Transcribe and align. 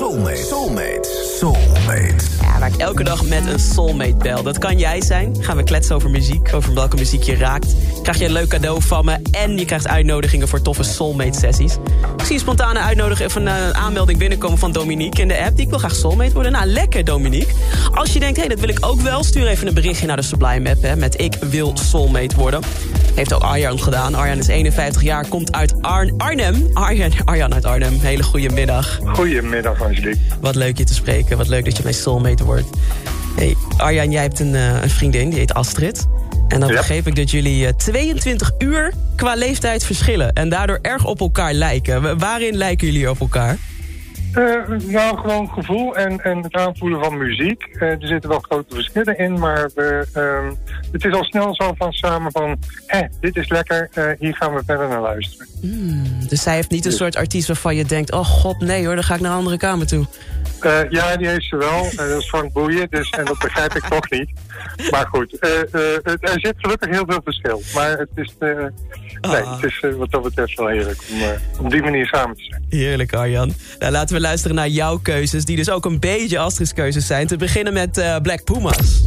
Soulmate. 0.00 0.38
Soulmate. 0.38 1.04
Soulmate. 1.04 2.39
Waar 2.60 2.72
ik 2.72 2.76
elke 2.76 3.04
dag 3.04 3.24
met 3.24 3.46
een 3.46 3.58
soulmate 3.58 4.14
bel. 4.16 4.42
Dat 4.42 4.58
kan 4.58 4.78
jij 4.78 5.02
zijn. 5.02 5.36
Gaan 5.40 5.56
we 5.56 5.62
kletsen 5.62 5.94
over 5.94 6.10
muziek, 6.10 6.54
over 6.54 6.74
welke 6.74 6.96
muziek 6.96 7.22
je 7.22 7.36
raakt. 7.36 7.74
Krijg 8.02 8.18
je 8.18 8.24
een 8.24 8.32
leuk 8.32 8.48
cadeau 8.48 8.82
van 8.82 9.04
me. 9.04 9.18
En 9.30 9.58
je 9.58 9.64
krijgt 9.64 9.88
uitnodigingen 9.88 10.48
voor 10.48 10.62
toffe 10.62 10.82
soulmate 10.82 11.38
sessies. 11.38 11.74
Ik 12.16 12.24
zie 12.24 12.34
een 12.34 12.40
spontane 12.40 12.78
uitnodiging 12.78 13.28
of 13.28 13.34
een 13.34 13.46
uh, 13.46 13.70
aanmelding 13.70 14.18
binnenkomen 14.18 14.58
van 14.58 14.72
Dominique 14.72 15.22
in 15.22 15.28
de 15.28 15.38
app. 15.38 15.56
Die 15.56 15.64
ik 15.64 15.70
wil 15.70 15.78
graag 15.78 15.94
soulmate 15.94 16.32
worden. 16.32 16.52
Nou, 16.52 16.66
lekker 16.66 17.04
Dominique. 17.04 17.54
Als 17.94 18.12
je 18.12 18.18
denkt, 18.18 18.36
hé, 18.36 18.42
hey, 18.42 18.54
dat 18.54 18.60
wil 18.60 18.68
ik 18.68 18.86
ook 18.86 19.00
wel. 19.00 19.24
Stuur 19.24 19.46
even 19.46 19.66
een 19.66 19.74
berichtje 19.74 20.06
naar 20.06 20.16
de 20.16 20.22
Sublime 20.22 20.70
app. 20.70 20.82
Hè, 20.82 20.96
met 20.96 21.20
ik 21.20 21.36
wil 21.40 21.72
soulmate 21.76 22.36
worden. 22.36 22.60
Heeft 23.14 23.32
ook 23.32 23.42
Arjan 23.42 23.80
gedaan. 23.80 24.14
Arjan 24.14 24.38
is 24.38 24.46
51 24.46 25.02
jaar, 25.02 25.26
komt 25.28 25.52
uit 25.52 25.74
Ar 25.80 26.10
Arnhem. 26.16 26.70
Arjan, 26.72 27.12
Arjan 27.24 27.54
uit 27.54 27.64
Arnhem. 27.64 27.98
Hele 28.00 28.22
goede 28.22 28.50
middag. 28.50 28.98
Goedemiddag, 29.04 29.82
Angelique. 29.82 30.18
Wat 30.40 30.54
leuk 30.54 30.78
je 30.78 30.84
te 30.84 30.94
spreken. 30.94 31.36
Wat 31.36 31.48
leuk 31.48 31.64
dat 31.64 31.76
je 31.76 31.82
mijn 31.82 31.94
soulmate 31.94 32.44
wordt. 32.44 32.49
Hey, 33.36 33.56
Arjan, 33.76 34.10
jij 34.10 34.22
hebt 34.22 34.40
een, 34.40 34.54
uh, 34.54 34.82
een, 34.82 34.90
vriendin, 34.90 35.30
die 35.30 35.38
heet 35.38 35.54
Astrid. 35.54 36.06
En 36.48 36.60
dan 36.60 36.68
ja. 36.68 36.76
begreep 36.76 37.06
ik 37.06 37.16
dat 37.16 37.30
jullie 37.30 37.66
uh, 37.66 37.68
22 37.68 38.52
uur 38.58 38.92
qua 39.16 39.34
leeftijd 39.34 39.84
verschillen. 39.84 40.32
En 40.32 40.48
daardoor 40.48 40.78
erg 40.82 41.04
op 41.04 41.20
elkaar 41.20 41.52
lijken. 41.52 42.18
Waarin 42.18 42.56
lijken 42.56 42.86
jullie 42.86 43.10
op 43.10 43.20
elkaar? 43.20 43.58
Uh, 44.34 44.78
nou, 44.86 45.18
gewoon 45.18 45.48
gevoel 45.48 45.96
en, 45.96 46.20
en 46.20 46.38
het 46.38 46.54
aanvoelen 46.54 47.04
van 47.04 47.18
muziek. 47.18 47.68
Uh, 47.72 47.82
er 47.82 48.06
zitten 48.06 48.30
wel 48.30 48.38
grote 48.38 48.74
verschillen 48.74 49.18
in, 49.18 49.38
maar 49.38 49.70
we, 49.74 50.06
uh, 50.16 50.50
het 50.92 51.04
is 51.04 51.12
al 51.12 51.24
snel 51.24 51.54
zo 51.54 51.72
van 51.76 51.92
samen 51.92 52.32
van... 52.32 52.56
hé, 52.86 53.00
dit 53.20 53.36
is 53.36 53.48
lekker, 53.48 53.88
uh, 53.94 54.04
hier 54.18 54.36
gaan 54.36 54.54
we 54.54 54.62
verder 54.66 54.88
naar 54.88 55.00
luisteren. 55.00 55.46
Mm, 55.62 56.28
dus 56.28 56.42
zij 56.42 56.54
heeft 56.54 56.70
niet 56.70 56.84
een 56.84 56.92
soort 56.92 57.16
artiest 57.16 57.46
waarvan 57.46 57.76
je 57.76 57.84
denkt... 57.84 58.12
oh 58.12 58.24
god, 58.24 58.60
nee 58.60 58.86
hoor, 58.86 58.94
dan 58.94 59.04
ga 59.04 59.14
ik 59.14 59.20
naar 59.20 59.30
een 59.30 59.36
andere 59.36 59.56
kamer 59.56 59.86
toe. 59.86 60.06
Ja, 60.90 61.16
die 61.16 61.28
heeft 61.28 61.48
ze 61.48 61.56
wel. 61.56 61.82
Dat 61.96 62.18
is 62.18 62.28
Frank 62.28 62.52
Boeien, 62.52 62.86
dus, 62.90 63.10
en 63.10 63.24
dat 63.24 63.38
begrijp 63.38 63.74
ik 63.74 63.84
toch 63.84 64.10
niet. 64.10 64.30
Maar 64.90 65.06
goed, 65.06 65.36
uh, 65.40 66.06
er 66.20 66.40
zit 66.40 66.54
gelukkig 66.56 66.88
heel 66.88 67.04
veel 67.06 67.20
verschil. 67.24 67.62
Maar 67.74 67.98
het 67.98 68.08
is, 68.14 68.34
nee, 68.38 68.54
ah. 69.20 69.60
het 69.60 69.64
is 69.64 69.84
wat 69.96 70.10
dat 70.10 70.22
betreft 70.22 70.56
wel 70.56 70.66
heerlijk 70.66 71.02
om 71.58 71.64
op 71.64 71.70
die 71.70 71.82
manier 71.82 72.06
samen 72.06 72.36
te 72.36 72.44
zijn. 72.44 72.64
Heerlijk, 72.68 73.12
Arjan. 73.12 73.52
Nou, 73.78 73.92
laten 73.92 74.14
we 74.14 74.20
luisteren 74.20 74.56
naar 74.56 74.68
jouw 74.68 74.98
keuzes, 74.98 75.44
die 75.44 75.56
dus 75.56 75.70
ook 75.70 75.84
een 75.84 76.00
beetje 76.00 76.38
Astrid's 76.38 76.72
keuzes 76.72 77.06
zijn. 77.06 77.26
Te 77.26 77.36
beginnen 77.36 77.72
met 77.72 78.18
Black 78.22 78.44
Pumas. 78.44 79.02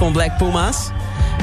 Van 0.00 0.12
Black 0.12 0.36
Puma's. 0.38 0.90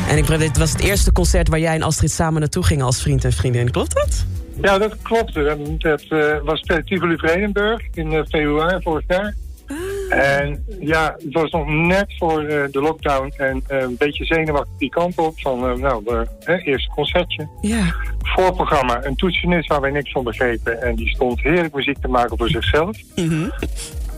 En 0.10 0.18
ik 0.18 0.28
dit 0.28 0.58
was 0.58 0.72
het 0.72 0.82
eerste 0.82 1.12
concert 1.12 1.48
waar 1.48 1.60
jij 1.60 1.76
en 1.76 1.82
Astrid 1.82 2.12
samen 2.12 2.40
naartoe 2.40 2.64
gingen 2.64 2.86
als 2.86 3.02
vriend 3.02 3.26
en 3.26 3.32
vriendin. 3.32 3.72
Klopt 3.72 3.94
dat? 3.94 4.26
Ja, 4.62 4.78
dat 4.78 5.02
klopt. 5.02 5.34
Dat 5.80 6.04
uh, 6.10 6.38
was 6.44 6.62
bij 6.62 6.84
Tivoli 6.84 7.18
Vredenburg 7.18 7.82
in 7.94 8.12
uh, 8.12 8.22
februari 8.30 8.82
vorig 8.82 9.04
jaar. 9.08 9.36
Ah. 9.68 10.18
En 10.18 10.66
ja, 10.80 11.16
het 11.24 11.34
was 11.34 11.52
nog 11.52 11.68
net 11.68 12.14
voor 12.18 12.44
uh, 12.44 12.64
de 12.72 12.82
lockdown 12.82 13.34
en 13.38 13.64
een 13.68 13.96
beetje 13.98 14.26
zenuwachtig 14.26 14.78
die 14.78 14.90
kant 14.90 15.18
op. 15.18 15.40
Van, 15.40 15.80
nou, 15.80 16.26
eerste 16.46 16.90
concertje. 16.90 17.48
Ja. 17.62 17.96
Voorprogramma, 18.22 19.06
een 19.06 19.16
toetsenist 19.16 19.70
waar 19.70 19.82
wij 19.82 19.92
niks 19.92 20.12
van 20.12 20.24
begrepen. 20.24 20.82
En 20.82 20.96
die 20.96 21.10
stond 21.10 21.42
heerlijk 21.42 21.74
muziek 21.74 21.98
te 22.02 22.08
maken 22.08 22.38
voor 22.38 22.50
zichzelf. 22.50 22.98
Mm 23.16 23.52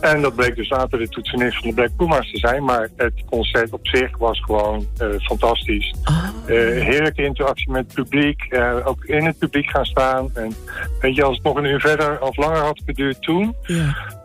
en 0.00 0.22
dat 0.22 0.34
bleek 0.34 0.56
dus 0.56 0.68
later 0.68 0.98
de 0.98 1.08
toetsenist 1.08 1.58
van 1.58 1.68
de 1.68 1.74
Black 1.74 1.96
Puma's 1.96 2.30
te 2.30 2.38
zijn. 2.38 2.64
Maar 2.64 2.88
het 2.96 3.12
concert 3.30 3.72
op 3.72 3.86
zich 3.86 4.18
was 4.18 4.40
gewoon 4.40 4.86
uh, 5.02 5.08
fantastisch. 5.18 5.94
Oh. 6.04 6.24
Uh, 6.46 6.56
heerlijke 6.82 7.24
interactie 7.24 7.70
met 7.70 7.84
het 7.84 7.94
publiek. 7.94 8.46
Uh, 8.50 8.76
ook 8.84 9.04
in 9.04 9.24
het 9.24 9.38
publiek 9.38 9.70
gaan 9.70 9.84
staan. 9.84 10.30
En 10.34 10.54
weet 11.00 11.14
je, 11.14 11.24
als 11.24 11.36
het 11.36 11.44
nog 11.44 11.56
een 11.56 11.64
uur 11.64 11.80
verder 11.80 12.22
of 12.22 12.36
langer 12.36 12.60
had 12.60 12.82
geduurd 12.86 13.22
toen... 13.22 13.54
Ja. 13.62 14.18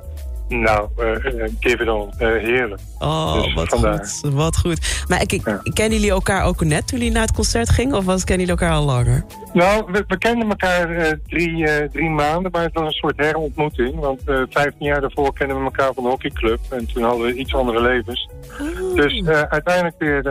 Nou, 0.47 0.89
uh, 0.99 1.15
give 1.59 1.83
it 1.83 1.87
all. 1.87 2.09
Uh, 2.19 2.43
heerlijk. 2.43 2.81
Oh, 2.99 3.43
dus 3.43 3.53
wat 3.53 3.69
goed. 3.69 4.33
Wat 4.33 4.57
goed. 4.57 5.05
Maar 5.07 5.21
ik, 5.21 5.31
ik, 5.31 5.45
ja. 5.45 5.61
kennen 5.73 5.93
jullie 5.93 6.11
elkaar 6.11 6.43
ook 6.43 6.63
net 6.63 6.87
toen 6.87 6.97
jullie 6.97 7.13
naar 7.13 7.21
het 7.21 7.35
concert 7.35 7.69
gingen? 7.69 7.95
Of 7.95 8.05
was, 8.05 8.23
kennen 8.23 8.45
jullie 8.45 8.61
elkaar 8.61 8.77
al 8.77 8.85
langer? 8.85 9.25
Nou, 9.53 9.91
we, 9.91 10.03
we 10.07 10.17
kenden 10.17 10.49
elkaar 10.49 10.91
uh, 10.91 11.11
drie, 11.27 11.89
drie 11.89 12.09
maanden, 12.09 12.51
maar 12.51 12.63
het 12.63 12.73
was 12.73 12.85
een 12.85 12.91
soort 12.91 13.17
herontmoeting. 13.17 13.99
Want 13.99 14.21
vijftien 14.49 14.87
jaar 14.87 15.01
daarvoor 15.01 15.33
kennen 15.33 15.57
we 15.57 15.63
elkaar 15.63 15.93
van 15.93 16.03
de 16.03 16.09
hockeyclub. 16.09 16.59
En 16.69 16.85
toen 16.93 17.03
hadden 17.03 17.25
we 17.25 17.33
iets 17.33 17.55
andere 17.55 17.81
levens. 17.81 18.29
Oh. 18.61 18.74
Dus 18.95 19.27
uiteindelijk 19.49 19.95
weer 19.97 20.25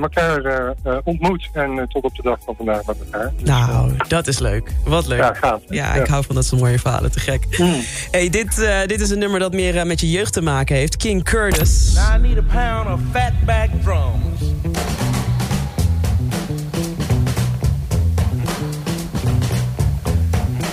elkaar 0.00 0.74
ontmoet. 1.04 1.48
En 1.52 1.86
tot 1.88 2.04
op 2.04 2.14
de 2.14 2.22
dag 2.22 2.38
van 2.44 2.54
vandaag 2.56 2.86
met 2.86 2.96
elkaar. 3.04 3.32
Dus, 3.36 3.48
nou, 3.48 3.92
dat 4.08 4.26
is 4.26 4.38
leuk. 4.38 4.70
Wat 4.84 5.06
leuk. 5.06 5.18
Ja, 5.18 5.34
gaaf. 5.34 5.60
Ja, 5.68 5.94
ik 5.94 6.06
hou 6.06 6.24
van 6.24 6.34
dat 6.34 6.44
soort 6.44 6.60
mooie 6.60 6.78
verhalen. 6.78 7.12
Te 7.12 7.20
gek. 7.20 7.58
Mm. 7.58 7.80
Hey, 8.10 8.28
dit, 8.30 8.68
dit 8.86 9.00
is 9.00 9.10
een 9.10 9.18
nummer 9.18 9.40
dat 9.40 9.52
meer 9.52 9.74
uh, 9.74 9.82
met 9.82 10.00
je 10.00 10.10
jeugd 10.10 10.32
te 10.32 10.42
maken 10.42 10.76
heeft. 10.76 10.96
King 10.96 11.24
Curtis. 11.24 11.94
Now 11.94 12.16
I 12.16 12.28
need 12.28 12.38
a 12.38 12.42
pound 12.52 12.94
of 12.94 13.00
fatback 13.12 13.68
drums. 13.82 14.52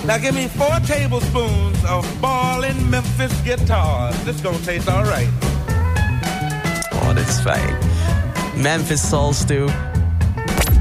Now 0.05 0.19
give 0.19 0.33
me 0.33 0.47
four 0.57 0.79
tablespoons 0.85 1.83
of 1.89 2.19
ballin' 2.19 2.89
Memphis 2.89 3.31
guitars. 3.43 4.15
This 4.23 4.41
gonna 4.41 4.57
taste 4.65 4.89
alright. 4.89 5.29
Dit 5.29 5.43
is 5.43 5.50
fijn. 7.41 7.75
Memphis 8.55 9.11
Stew. 9.31 9.69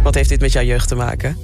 Wat 0.02 0.14
heeft 0.14 0.28
dit 0.28 0.40
met 0.40 0.52
jouw 0.52 0.62
jeugd 0.62 0.88
te 0.88 0.94
maken? 0.94 1.36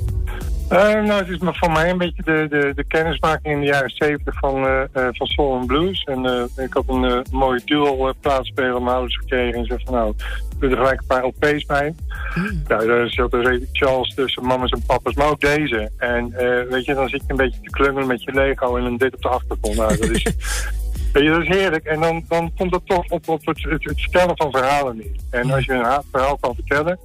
Uh, 0.72 0.78
nou, 0.78 1.12
het 1.12 1.28
is 1.28 1.38
voor 1.42 1.70
mij 1.70 1.90
een 1.90 1.98
beetje 1.98 2.22
de, 2.22 2.46
de, 2.48 2.72
de 2.74 2.84
kennismaking 2.84 3.54
in 3.54 3.60
de 3.60 3.66
jaren 3.66 3.90
70 3.90 4.38
van, 4.38 4.64
uh, 4.64 4.80
van 4.92 5.26
soul 5.26 5.60
en 5.60 5.66
blues. 5.66 6.04
En 6.04 6.48
ik 6.56 6.72
had 6.72 6.84
een 6.86 7.24
mooie 7.30 7.60
dual 7.64 8.14
plaatspeler 8.20 8.82
mijn 8.82 8.94
ouders 8.94 9.16
gekregen. 9.16 9.58
En 9.58 9.64
zei 9.64 9.80
van 9.84 9.94
nou, 9.94 10.14
doe 10.58 10.70
er 10.70 10.76
gelijk 10.76 11.00
een 11.00 11.06
paar 11.06 11.24
LP's 11.24 11.66
bij. 11.66 11.94
Mm. 12.34 12.62
Nou, 12.68 12.86
daar 12.86 13.08
zat 13.10 13.32
er 13.32 13.60
Charles 13.72 14.14
tussen 14.14 14.46
mama's 14.46 14.70
en 14.70 14.82
papa's, 14.86 15.14
maar 15.14 15.28
ook 15.28 15.40
deze. 15.40 15.90
En 15.98 16.34
weet 16.70 16.84
je, 16.84 16.94
dan 16.94 17.08
zit 17.08 17.22
je 17.26 17.30
een 17.30 17.36
beetje 17.36 17.60
te 17.60 17.70
klungelen 17.70 18.06
met 18.06 18.22
je 18.22 18.32
Lego 18.32 18.76
en 18.76 18.84
een 18.84 18.96
dit 18.96 19.14
op 19.14 19.22
de 19.22 19.28
achtergrond. 19.28 19.76
Nou, 19.76 19.96
dat 19.96 20.10
is... 20.10 20.26
Je, 21.22 21.30
dat 21.30 21.42
is 21.42 21.48
heerlijk. 21.48 21.84
En 21.84 22.00
dan, 22.00 22.24
dan 22.28 22.52
komt 22.56 22.72
dat 22.72 22.82
toch 22.84 23.04
op, 23.08 23.28
op 23.28 23.46
het, 23.46 23.62
het, 23.62 23.84
het 23.84 24.00
vertellen 24.00 24.36
van 24.36 24.50
verhalen 24.50 24.96
neer. 24.96 25.16
En 25.30 25.50
als 25.50 25.64
je 25.64 25.72
een 25.72 26.02
verhaal 26.12 26.36
kan 26.40 26.54
vertellen, 26.54 26.98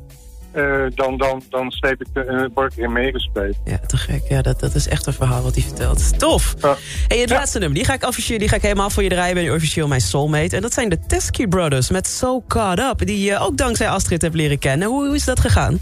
uh, 0.56 0.84
dan, 0.96 1.18
dan, 1.18 1.44
dan 1.50 1.72
sleep 1.72 2.02
ik 2.02 2.08
de, 2.14 2.26
uh, 2.26 2.46
word 2.54 2.72
ik 2.72 2.78
erin 2.78 2.92
meegesleept. 2.92 3.58
Ja, 3.66 3.78
te 3.88 3.98
gek. 3.98 4.22
Ja, 4.30 4.42
dat, 4.42 4.60
dat 4.60 4.76
is 4.76 4.88
echt 4.88 5.06
een 5.06 5.14
verhaal 5.14 5.42
wat 5.44 5.56
hij 5.56 5.64
vertelt. 5.64 6.20
Tof! 6.20 6.56
Ja. 6.62 6.76
Hey, 7.08 7.18
het 7.18 7.30
Ja. 7.30 7.36
laatste 7.36 7.60
nummer, 7.60 7.78
die 7.78 7.86
ga, 7.88 7.94
ik 7.94 8.06
officieel, 8.08 8.40
die 8.40 8.48
ga 8.50 8.56
ik 8.56 8.62
helemaal 8.62 8.90
voor 8.90 9.04
je 9.04 9.10
draaien. 9.10 9.34
Ben 9.34 9.44
je 9.44 9.54
officieel 9.54 9.88
mijn 9.88 10.02
soulmate. 10.02 10.56
En 10.56 10.62
dat 10.62 10.74
zijn 10.74 10.90
de 10.90 11.00
Teskey 11.08 11.48
Brothers 11.48 11.90
met 11.90 12.08
So 12.08 12.44
Caught 12.48 12.80
Up. 12.80 13.08
Die 13.08 13.24
je 13.26 13.38
ook 13.40 13.58
dankzij 13.58 13.90
Astrid 13.90 14.22
hebt 14.22 14.36
leren 14.36 14.60
kennen. 14.60 14.88
Hoe, 14.88 15.06
hoe 15.06 15.16
is 15.16 15.26
dat 15.26 15.40
gegaan? 15.40 15.80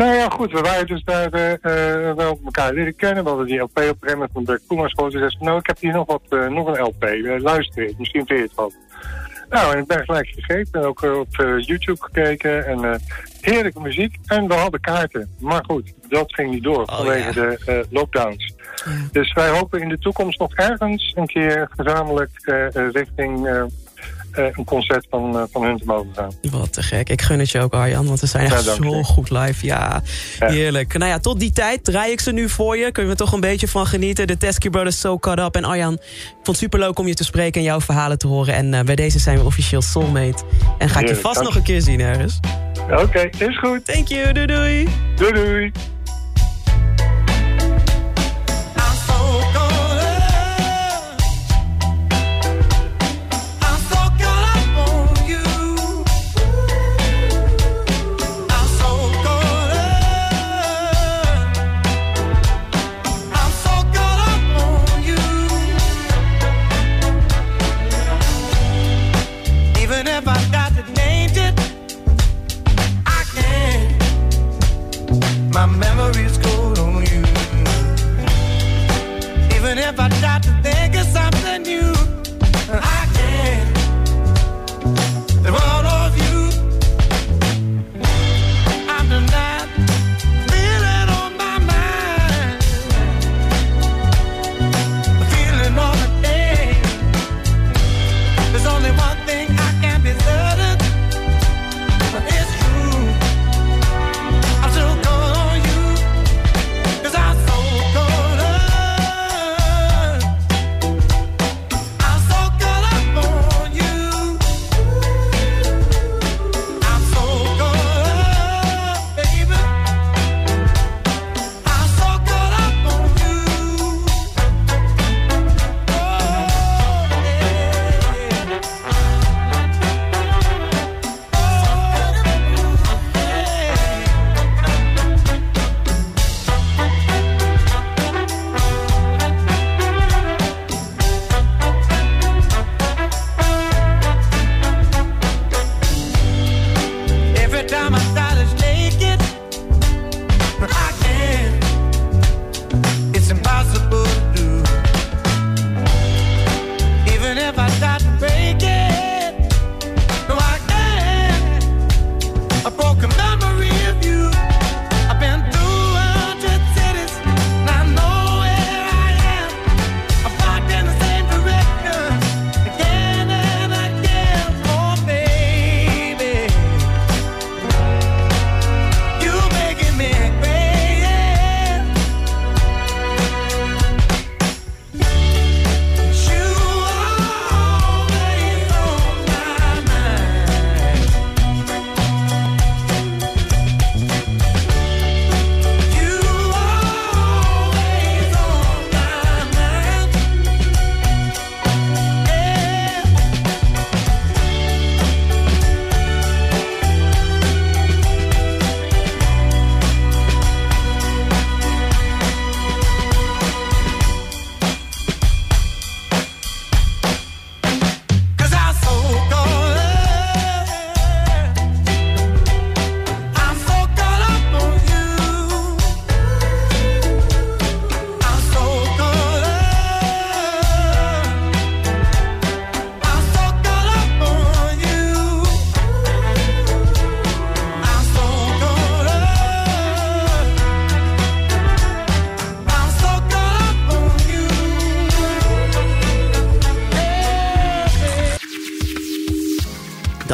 Nou 0.00 0.14
ja, 0.14 0.28
goed. 0.28 0.52
We 0.52 0.60
waren 0.60 0.86
dus 0.86 1.04
daar 1.04 1.32
eh, 1.32 1.52
eh, 1.52 2.16
wel 2.16 2.40
elkaar 2.44 2.72
leren 2.72 2.96
kennen. 2.96 3.22
We 3.22 3.28
hadden 3.28 3.46
die 3.46 3.58
LP 3.58 3.70
op 3.70 3.78
een 3.78 3.96
gegeven 4.00 4.18
moment 4.18 4.30
van 4.32 4.58
Koemers 4.66 4.92
gehoord. 4.92 5.12
Ze 5.12 5.18
zei, 5.18 5.36
nou, 5.38 5.58
ik 5.58 5.66
heb 5.66 5.78
hier 5.78 5.92
nog, 5.92 6.06
wat, 6.06 6.22
eh, 6.28 6.46
nog 6.46 6.66
een 6.66 6.82
LP. 6.82 7.04
Luister 7.42 7.82
eens, 7.82 7.96
misschien 7.98 8.26
vind 8.26 8.38
je 8.38 8.44
het 8.44 8.54
wat. 8.54 8.74
Nou, 9.48 9.72
en 9.72 9.78
ik 9.78 9.86
ben 9.86 10.04
gelijk 10.04 10.28
gegrepen. 10.28 10.80
En 10.80 10.86
ook 10.86 11.02
op 11.02 11.36
YouTube 11.58 11.96
gekeken. 12.00 12.66
En 12.66 13.00
heerlijke 13.40 13.80
muziek. 13.80 14.16
En 14.26 14.48
we 14.48 14.54
hadden 14.54 14.80
kaarten. 14.80 15.34
Maar 15.38 15.64
goed, 15.66 15.92
dat 16.08 16.34
ging 16.34 16.50
niet 16.50 16.62
door 16.62 16.82
Oh, 16.82 16.96
vanwege 16.96 17.40
ja. 17.40 17.56
de 17.64 17.86
lockdowns. 17.90 18.54
Ja. 18.84 18.90
Dus 19.12 19.32
wij 19.32 19.48
hopen 19.48 19.80
in 19.80 19.88
de 19.88 19.98
toekomst 19.98 20.38
nog 20.38 20.54
ergens 20.54 21.12
een 21.16 21.26
keer 21.26 21.68
gezamenlijk 21.76 22.30
richting 22.92 23.48
een 24.32 24.64
concert 24.64 25.06
van, 25.10 25.36
eh, 25.38 25.42
van 25.52 25.62
hun 25.64 25.76
te 25.78 25.84
mogen 25.84 26.08
gaan. 26.14 26.30
Wat 26.50 26.72
te 26.72 26.82
gek. 26.82 27.08
Ik 27.08 27.22
gun 27.22 27.38
het 27.38 27.50
je 27.50 27.60
ook, 27.60 27.72
Arjan, 27.74 28.06
want 28.06 28.18
ze 28.18 28.26
zijn 28.26 28.44
echt 28.44 28.64
Ja, 28.64 28.74
zo 28.74 28.96
je. 28.96 29.04
goed 29.04 29.30
live. 29.30 29.66
Ja, 29.66 30.02
Ja. 30.38 30.48
heerlijk. 30.48 30.98
Nou 30.98 31.10
ja, 31.10 31.18
tot 31.18 31.40
die 31.40 31.52
tijd 31.52 31.84
draai 31.84 32.12
ik 32.12 32.20
ze 32.20 32.32
nu 32.32 32.48
voor 32.48 32.76
je. 32.76 32.92
Kunnen 32.92 33.12
we 33.12 33.18
toch 33.18 33.32
een 33.32 33.40
beetje 33.40 33.68
van 33.68 33.86
genieten. 33.86 34.26
De 34.26 34.36
Teskey 34.36 34.70
Brothers 34.70 35.00
So 35.00 35.18
Cut 35.18 35.38
Up. 35.38 35.54
En 35.56 35.64
Arjan, 35.64 35.92
ik 35.92 36.00
vond 36.32 36.46
het 36.46 36.56
superleuk 36.56 36.98
om 36.98 37.06
je 37.06 37.14
te 37.14 37.24
spreken 37.24 37.60
en 37.60 37.66
jouw 37.66 37.80
verhalen 37.80 38.18
te 38.18 38.26
horen. 38.26 38.54
En 38.54 38.74
eh, 38.74 38.84
bij 38.84 38.96
deze 38.96 39.18
zijn 39.18 39.38
we 39.38 39.44
officieel 39.44 39.82
soulmate. 39.82 40.42
En 40.78 40.88
ga 40.88 41.00
ik 41.00 41.08
je 41.08 41.16
vast 41.16 41.34
dank 41.34 41.46
nog 41.46 41.56
een 41.56 41.62
keer 41.62 41.80
zien 41.82 42.00
ergens. 42.00 42.38
Oké, 42.90 43.28
is 43.38 43.58
goed. 43.58 43.84
Thank 43.84 44.08
you, 44.08 44.32
doei 44.32 44.46
doei. 44.46 44.88
Doei 45.16 45.32
doei. 45.32 45.72